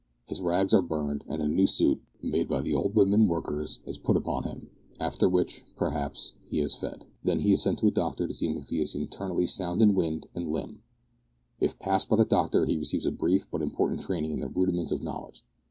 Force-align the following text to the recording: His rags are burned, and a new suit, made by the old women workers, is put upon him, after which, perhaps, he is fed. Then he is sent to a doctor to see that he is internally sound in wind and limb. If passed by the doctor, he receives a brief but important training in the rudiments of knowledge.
His 0.25 0.41
rags 0.41 0.73
are 0.73 0.81
burned, 0.81 1.23
and 1.27 1.43
a 1.43 1.47
new 1.47 1.67
suit, 1.67 2.01
made 2.23 2.49
by 2.49 2.61
the 2.61 2.73
old 2.73 2.95
women 2.95 3.27
workers, 3.27 3.81
is 3.85 3.99
put 3.99 4.17
upon 4.17 4.45
him, 4.45 4.71
after 4.99 5.29
which, 5.29 5.63
perhaps, 5.75 6.33
he 6.43 6.59
is 6.59 6.73
fed. 6.73 7.05
Then 7.23 7.41
he 7.41 7.51
is 7.51 7.61
sent 7.61 7.77
to 7.77 7.87
a 7.87 7.91
doctor 7.91 8.27
to 8.27 8.33
see 8.33 8.51
that 8.51 8.69
he 8.69 8.79
is 8.81 8.95
internally 8.95 9.45
sound 9.45 9.79
in 9.79 9.93
wind 9.93 10.25
and 10.33 10.47
limb. 10.51 10.81
If 11.59 11.77
passed 11.77 12.09
by 12.09 12.15
the 12.15 12.25
doctor, 12.25 12.65
he 12.65 12.79
receives 12.79 13.05
a 13.05 13.11
brief 13.11 13.45
but 13.51 13.61
important 13.61 14.01
training 14.01 14.31
in 14.31 14.39
the 14.39 14.49
rudiments 14.49 14.91
of 14.91 15.03
knowledge. 15.03 15.45